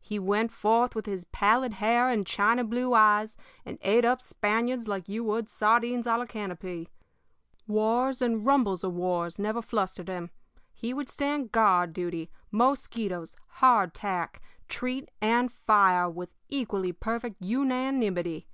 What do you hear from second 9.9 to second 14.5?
him. He would stand guard duty, mosquitoes, hardtack,